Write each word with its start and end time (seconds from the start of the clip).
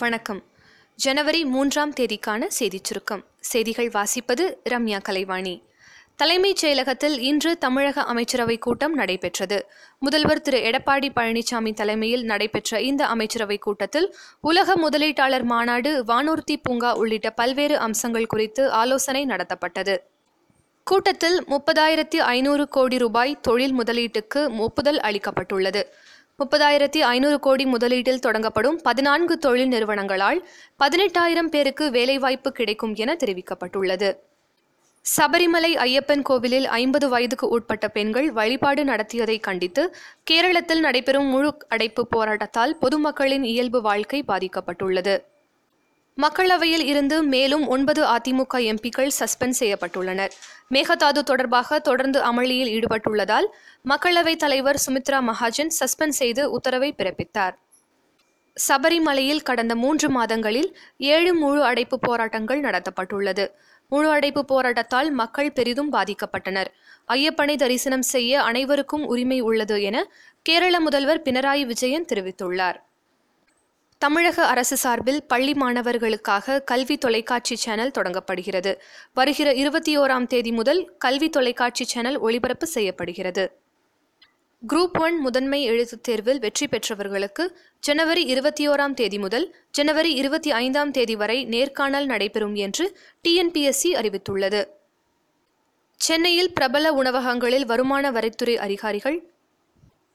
வணக்கம். 0.00 0.42
ஜனவரி 0.94 1.44
மூன்றாம் 1.44 1.92
தேதிக்கான 1.92 2.46
செய்திச் 2.46 2.84
சுருக்கம். 2.84 3.24
செய்திகள் 3.40 3.88
வாசிப்பது 3.88 4.56
ரம்யா 4.70 5.02
கலைவாணி. 5.02 5.62
தலைமைச் 6.16 6.66
செயலகத்தில் 6.66 7.18
இன்று 7.18 7.58
தமிழக 7.58 8.02
அமைச்சரவை 8.02 8.58
கூட்டம் 8.58 8.94
நடைபெற்றது. 8.94 9.66
முதல்வர் 9.98 10.40
திரு. 10.40 10.58
எடப்பாடி 10.58 11.08
பழனிசாமி 11.16 11.74
தலைமையில் 11.74 12.24
நடைபெற்ற 12.24 12.80
இந்த 12.80 13.06
அமைச்சரவை 13.06 13.58
கூட்டத்தில் 13.58 14.16
உலக 14.40 14.88
முதலீட்டாளர் 14.88 15.42
மாநாடு 15.42 16.04
வானூர்தி 16.04 16.56
பூங்கா 16.62 16.96
உள்ளிட்ட 16.96 17.30
பல்வேறு 17.30 17.78
அம்சங்கள் 17.78 18.26
குறித்து 18.26 18.70
ஆலோசனை 18.70 19.26
நடத்தப்பட்டது. 19.26 19.96
கூட்டத்தில் 20.84 21.44
முப்பதாயிரத்தி 21.44 22.16
ஐநூறு 22.16 22.68
கோடி 22.68 22.98
ரூபாய் 22.98 23.40
தொழில் 23.40 23.78
முதலீட்டுக்கு 23.78 24.58
ஒப்புதல் 24.58 24.98
அளிக்கப்பட்டுள்ளது. 24.98 25.82
முப்பதாயிரத்தி 26.40 26.98
ஐநூறு 26.98 27.40
கோடி 27.40 27.64
முதலீட்டில் 27.64 28.22
தொடங்கப்படும் 28.26 28.76
பதினான்கு 28.82 29.38
தொழில் 29.38 29.68
நிறுவனங்களால் 29.68 30.38
பதினெட்டாயிரம் 30.78 31.50
பேருக்கு 31.54 31.90
வேலைவாய்ப்பு 31.90 32.52
கிடைக்கும் 32.52 32.94
என 32.94 33.16
தெரிவிக்கப்பட்டுள்ளது. 33.24 34.10
சபரிமலை 35.16 35.72
ஐயப்பன் 35.86 36.22
கோவிலில் 36.22 36.66
ஐம்பது 36.66 37.08
வயதுக்கு 37.08 37.48
உட்பட்ட 37.48 37.88
பெண்கள் 37.88 38.32
வழிபாடு 38.32 38.84
நடத்தியதை 38.84 39.40
கண்டித்து 39.40 39.96
கேரளத்தில் 40.30 40.80
நடைபெறும் 40.80 41.26
முழு 41.26 41.52
அடைப்பு 41.68 42.08
போராட்டத்தால் 42.16 42.74
பொதுமக்களின் 42.80 43.42
இயல்பு 43.42 43.82
வாழ்க்கை 43.82 44.22
பாதிக்கப்பட்டுள்ளது. 44.28 45.16
மக்களவையில் 46.20 46.84
இருந்து 46.84 47.22
மேலும் 47.22 47.68
ஒன்பது 47.68 48.02
அதிமுக 48.04 48.54
எம்பிக்கள் 48.54 49.10
சஸ்பெண்ட் 49.18 49.58
செய்யப்பட்டுள்ளனர். 49.58 50.30
மேகதாது 50.70 51.20
தொடர்பாக 51.22 51.78
தொடர்ந்து 51.78 52.20
அமளியில் 52.20 52.70
ஈடுபட்டுள்ளதால் 52.76 53.46
மக்களவைத் 53.88 54.42
தலைவர் 54.44 54.82
சுமித்ரா 54.86 55.18
மகாஜன் 55.20 55.70
சஸ்பெண்ட் 55.80 56.18
செய்து 56.20 56.50
உத்தரவை 56.50 56.94
பிறப்பித்தார். 56.98 57.54
சபரிமலையில் 58.68 59.42
கடந்த 59.42 59.74
மூன்று 59.74 60.10
மாதங்களில் 60.10 60.76
ஏழு 60.98 61.34
முழு 61.34 61.64
அடைப்பு 61.64 61.98
போராட்டங்கள் 61.98 62.60
நடத்தப்பட்டுள்ளது. 62.60 63.50
முழு 63.88 64.10
அடைப்பு 64.10 64.44
போராட்டத்தால் 64.52 65.10
மக்கள் 65.10 65.52
பெரிதும் 65.52 65.92
பாதிக்கப்பட்டனர். 65.92 66.70
ஐயப்பனை 67.08 67.56
தரிசனம் 67.56 68.02
செய்ய 68.02 68.42
அனைவருக்கும் 68.42 69.06
உரிமை 69.06 69.40
உள்ளது 69.40 69.82
என 69.82 70.10
கேரள 70.42 70.80
முதல்வர் 70.80 71.22
பினராயி 71.22 71.66
விஜயன் 71.66 72.06
தெரிவித்துள்ளார். 72.14 72.78
தமிழக 74.00 74.46
அரசு 74.46 74.76
சார்பில் 74.76 75.24
பள்ளி 75.24 75.54
மாணவர்களுக்காக 75.54 76.62
கல்வி 76.62 76.96
தொலைக்காட்சி 76.96 77.56
சேனல் 77.56 77.90
தொடங்கப்படுகிறது. 77.90 78.78
வருகிற 79.14 79.52
இருபத்தி 79.52 79.98
ஓராம் 79.98 80.26
தேதி 80.26 80.52
முதல் 80.52 80.96
கல்வி 80.98 81.30
தொலைக்காட்சி 81.30 81.84
சேனல் 81.84 82.18
ஒளிபரப்பு 82.18 82.66
செய்யப்படுகிறது. 82.66 83.60
குரூப் 84.68 85.00
ஒன் 85.00 85.16
முதன்மை 85.16 85.62
எழுத்துத் 85.62 86.02
தேர்வில் 86.02 86.38
வெற்றி 86.38 86.68
பெற்றவர்களுக்கு 86.68 87.60
ஜனவரி 87.80 88.24
இருபத்தி 88.24 88.68
ஓராம் 88.68 88.94
தேதி 88.94 89.18
முதல் 89.18 89.54
ஜனவரி 89.70 90.14
இருபத்தி 90.14 90.50
ஐந்தாம் 90.50 90.90
தேதி 90.90 91.16
வரை 91.16 91.44
நேர்காணல் 91.44 92.06
நடைபெறும் 92.06 92.54
என்று 92.54 92.98
டிஎன்பிஎஸ்சி 93.28 93.92
அறிவித்துள்ளது. 93.92 94.66
சென்னையில் 95.96 96.52
பிரபல 96.52 96.92
உணவகங்களில் 96.92 97.66
வருமான 97.66 98.10
வரித்துறை 98.10 98.56
அதிகாரிகள் 98.56 99.30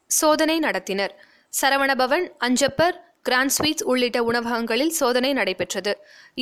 சோதனை 0.08 0.59
நடத்தினர். 0.59 1.16
சரவணபவன் 1.61 2.31
அஞ்சப்பர் 2.39 3.03
கிராண்ட் 3.26 3.54
ஸ்வீட்ஸ் 3.56 3.86
உள்ளிட்ட 3.92 4.20
உணவகங்களில் 4.23 4.94
சோதனை 5.00 5.34
நடைபெற்றது. 5.34 5.94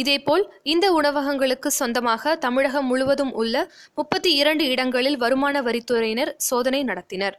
இதேபோல் 0.02 0.44
இந்த 0.64 0.86
உணவகங்களுக்கு 1.00 1.68
சொந்தமாக 1.68 2.36
தமிழகம் 2.36 2.86
முழுவதும் 2.86 3.34
உள்ள 3.34 3.56
முப்பத்தி 3.96 4.32
இரண்டு 4.34 4.66
இடங்களில் 4.66 5.18
வருமான 5.18 5.62
வரித்துறையினர் 5.62 6.32
சோதனை 6.50 6.84
நடத்தினர். 6.84 7.36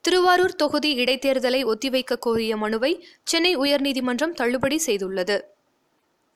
திருவாரூர் 0.00 0.54
தொகுதி 0.54 0.90
இடைத்தேர்தலை 1.04 1.60
ஒத்திவைக்க 1.72 2.18
கோரிய 2.18 2.56
மனுவை 2.56 3.06
சென்னை 3.22 3.52
உயர்நீதிமன்றம் 3.56 4.34
தள்ளுபடி 4.40 4.78
செய்துள்ளது. 4.86 5.36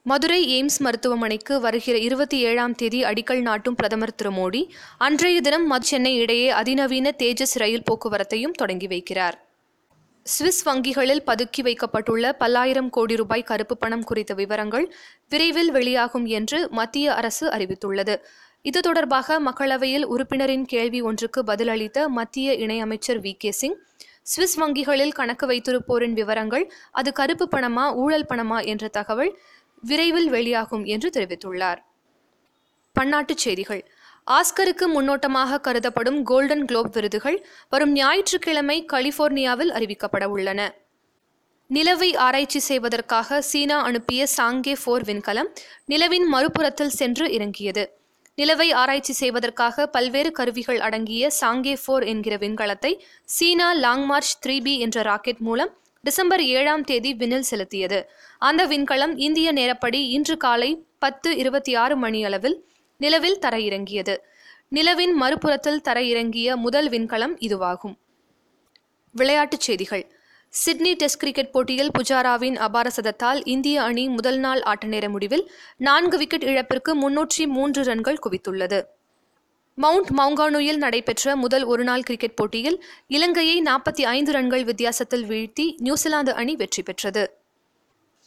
மதுரை 0.03 0.41
எய்ம்ஸ் 0.57 0.79
மருத்துவமனைக்கு 0.79 1.61
வருகிற 1.61 1.97
இருபத்தி 1.99 2.39
ஏழாம் 2.49 2.75
தேதி 2.75 3.03
அடிக்கல் 3.03 3.43
நாட்டும் 3.49 3.75
பிரதமர் 3.75 4.15
திரு 4.15 4.31
மோடி. 4.31 4.63
அன்றைய 4.99 5.41
தினம் 5.41 5.67
மது 5.67 5.89
சென்னை 5.93 6.15
இடையே 6.17 6.51
அதிநவீன 6.51 7.13
தேஜஸ் 7.23 7.55
ரயில் 7.55 7.87
போக்குவரத்தையும் 7.91 8.59
தொடங்கி 8.63 8.87
வைக்கிறார். 8.87 9.39
சுவிஸ் 10.27 10.63
வங்கிகளில் 10.65 11.23
பதுக்கி 11.27 11.63
வைக்கப்பட்டுள்ள 11.63 12.33
பல்லாயிரம் 12.33 12.91
கோடி 12.91 13.15
ரூபாய் 13.17 13.43
கருப்பு 13.43 13.77
பணம் 13.77 14.05
குறித்த 14.05 14.35
விவரங்கள் 14.35 14.87
விரைவில் 15.29 15.71
வெளியாகும் 15.71 16.27
என்று 16.27 16.59
மத்திய 16.71 17.15
அரசு 17.15 17.47
அறிவித்துள்ளது. 17.49 18.15
இது 18.65 18.81
தொடர்பாக 18.81 19.41
மக்களவையில் 19.41 20.05
உறுப்பினரின் 20.05 20.65
கேள்வி 20.65 21.01
ஒன்றுக்கு 21.01 21.43
பதிலளித்த 21.43 22.09
மத்திய 22.09 22.53
இணையமைச்சர் 22.53 23.21
வி. 23.25 23.33
கே. 23.39 23.51
சிங் 23.51 23.79
சுவிஸ் 24.23 24.57
வங்கிகளில் 24.57 25.13
கணக்கு 25.13 25.47
வைத்திருப்போரின் 25.47 26.13
விவரங்கள் 26.13 26.67
அது 26.93 27.13
கருப்பு 27.13 27.49
பணமா 27.57 27.87
ஊழல் 27.95 28.29
பணமா 28.29 28.59
என்ற 28.65 28.89
தகவல் 28.89 29.33
விரைவில் 29.83 30.31
வெளியாகும் 30.31 30.85
என்று 30.85 31.11
தெரிவித்துள்ளார். 31.11 31.81
பன்னாட்டுச் 32.97 33.43
செய்திகள். 33.45 33.83
ஆஸ்கருக்கு 34.27 34.87
முன்னோட்டமாக 34.87 35.61
கருதப்படும் 35.61 36.23
கோல்டன் 36.23 36.65
குளோப் 36.65 36.93
விருதுகள் 36.93 37.47
வரும் 37.69 37.93
ஞாயிற்றுக்கிழமை 37.93 38.85
கலிபோர்னியாவில் 38.93 39.73
அறிவிக்கப்பட 39.73 40.25
உள்ளன. 40.25 40.61
நிலவை 41.71 42.17
ஆராய்ச்சி 42.17 42.59
செய்வதற்காக 42.59 43.41
சீனா 43.41 43.83
அனுப்பிய 43.83 44.27
சாங்கே 44.37 44.75
ஃபோர் 44.83 45.05
விண்கலம் 45.05 45.51
நிலவின் 45.85 46.27
மறுபுறத்தில் 46.33 46.97
சென்று 47.01 47.33
இறங்கியது. 47.33 47.85
நிலவை 48.39 48.73
ஆராய்ச்சி 48.73 49.13
செய்வதற்காக 49.13 49.87
பல்வேறு 49.87 50.31
கருவிகள் 50.33 50.81
அடங்கிய 50.81 51.31
சாங்கே 51.41 51.75
ஃபோர் 51.83 52.05
என்கிற 52.07 52.37
விண்கலத்தை 52.37 52.93
சீனா 53.25 53.73
லாங் 53.73 54.05
மார்ச் 54.05 54.35
த்ரீ 54.47 54.57
பி 54.63 54.79
என்ற 54.79 55.03
ராக்கெட் 55.03 55.39
மூலம் 55.39 55.73
டிசம்பர் 56.05 56.43
ஏழாம் 56.43 56.85
தேதி 56.85 57.11
விண்ணில் 57.15 57.49
செலுத்தியது. 57.51 57.99
அந்த 58.39 58.67
விண்கலம் 58.67 59.15
இந்திய 59.19 59.53
நேரப்படி 59.53 60.01
இன்று 60.17 60.37
காலை 60.37 60.71
பத்து 60.99 61.37
இருபத்தி 61.37 61.75
ஆறு 61.75 61.97
மணி 61.97 62.25
அளவில் 62.25 62.57
நிலவில் 63.01 63.39
தரையிறங்கியது. 63.39 64.15
நிலவின் 64.69 65.13
மறுபுறத்தில் 65.13 65.83
தரையிறங்கிய 65.89 66.57
முதல் 66.57 66.89
விண்கலம் 66.89 67.37
இதுவாகும். 67.39 67.95
விளையாட்டுச் 69.13 69.61
செய்திகள். 69.61 70.05
சிட்னி 70.49 70.93
டெஸ்ட் 70.95 71.19
கிரிக்கெட் 71.19 71.51
போட்டியில் 71.51 71.91
புஜாராவின் 71.99 72.57
அபார 72.57 72.91
சதத்தால் 72.97 73.41
இந்திய 73.45 73.83
அணி 73.83 74.09
முதல் 74.09 74.39
நாள் 74.39 74.63
ஆட்ட 74.63 74.87
நேர 74.87 75.09
முடிவில் 75.09 75.45
நான்கு 75.77 76.19
விக்கெட் 76.19 76.43
இழப்பிற்கு 76.43 76.95
முன்னூற்றி 76.95 77.47
மூன்று 77.47 77.83
ரன்கள் 77.83 78.19
குவித்துள்ளது. 78.25 78.79
மவுண்ட் 79.75 80.11
மவுங்கானுயில் 80.19 80.77
நடைபெற்ற 80.77 81.37
முதல் 81.37 81.65
ஒருநாள் 81.65 82.03
கிரிக்கெட் 82.03 82.35
போட்டியில் 82.35 82.85
இலங்கையை 83.07 83.63
நாற்பத்தி 83.63 84.03
ஐந்து 84.03 84.33
ரன்கள் 84.33 84.65
வித்தியாசத்தில் 84.65 85.25
வீழ்த்தி 85.25 85.75
நியூசிலாந்து 85.77 86.35
அணி 86.35 86.57
வெற்றி 86.57 86.83
பெற்றது. 86.83 87.25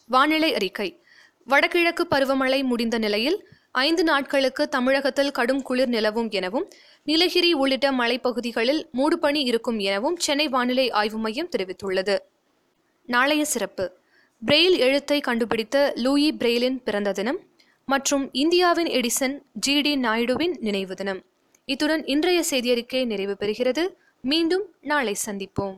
வானிலை 0.09 0.53
அறிக்கை. 0.53 0.89
வடகிழக்கு 1.47 2.07
பருவமழை 2.15 2.63
முடிந்த 2.63 2.97
நிலையில் 2.97 3.37
ஐந்து 3.73 4.03
நாட்களுக்கு 4.03 4.69
தமிழகத்தில் 4.69 5.31
கடும் 5.31 5.61
குளிர் 5.61 5.87
நிலவும் 5.87 6.29
எனவும் 6.29 6.71
நீலகிரி 7.03 7.53
உள்ளிட்ட 7.53 7.91
மலைப்பகுதிகளில் 7.91 8.81
மூடுபனி 8.93 9.35
இருக்கும் 9.35 9.79
எனவும் 9.79 10.17
சென்னை 10.17 10.47
வானிலை 10.47 10.91
ஆய்வு 10.91 11.17
மையம் 11.17 11.49
தெரிவித்துள்ளது. 11.57 12.17
நாளைய 13.05 13.45
சிறப்பு. 13.45 13.97
பிரெயில் 14.45 14.77
எழுத்தை 14.77 15.19
கண்டுபிடித்த 15.19 15.93
லூயி 15.95 16.33
பிரெயிலின் 16.33 16.83
பிறந்த 16.83 17.11
தினம் 17.11 17.39
மற்றும் 17.85 18.29
இந்தியாவின் 18.33 18.87
எடிசன் 18.87 19.41
ஜி 19.53 19.81
டி 19.81 19.95
நாயுடுவின் 19.95 20.53
நினைவு 20.59 20.95
தினம். 20.95 21.23
இத்துடன் 21.65 22.05
இன்றைய 22.05 22.43
செய்தியறிக்கை 22.49 23.05
நிறைவு 23.05 23.35
பெறுகிறது. 23.39 23.93
மீண்டும் 24.21 24.65
நாளை 24.81 25.15
சந்திப்போம். 25.25 25.75